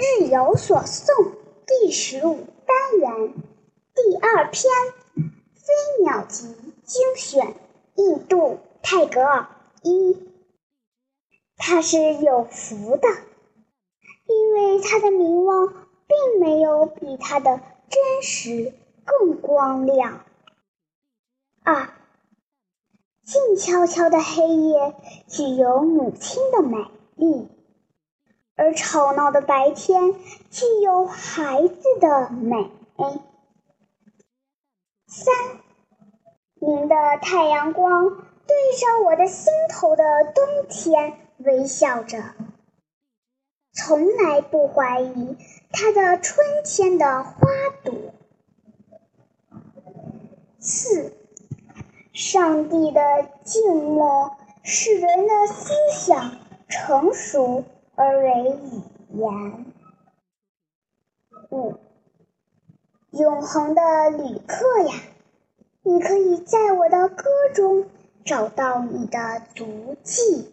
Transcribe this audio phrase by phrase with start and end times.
[0.00, 1.32] 日有所诵
[1.66, 3.34] 第十五单元
[3.94, 4.72] 第二篇
[5.14, 6.46] 《飞鸟集》
[6.86, 7.54] 精选，
[7.96, 9.46] 印度泰戈尔
[9.82, 10.16] 一。
[11.58, 13.08] 他是有福的，
[14.24, 17.60] 因为他的名望并没有比他的
[17.90, 18.72] 真实
[19.04, 20.24] 更光亮。
[21.62, 21.90] 二，
[23.22, 24.94] 静悄悄的黑夜
[25.28, 26.86] 具有母亲的美
[27.16, 27.48] 丽，
[28.60, 30.12] 而吵闹的白天
[30.50, 32.70] 具有孩子的美。
[35.06, 35.34] 三，
[36.60, 40.04] 您的太阳光对着我的心头的
[40.34, 41.14] 冬天。
[41.38, 42.18] 微笑着，
[43.72, 45.38] 从来不怀疑
[45.72, 47.32] 它的春天的花
[47.82, 47.94] 朵。
[50.58, 51.14] 四，
[52.12, 53.00] 上帝的
[53.42, 56.36] 静默使人的思想
[56.68, 57.64] 成熟
[58.02, 58.30] 而为
[58.64, 59.66] 语言。
[61.50, 61.74] 五，
[63.10, 64.94] 永恒的旅客呀，
[65.82, 67.84] 你可以在我的歌中
[68.24, 70.50] 找到你的足迹。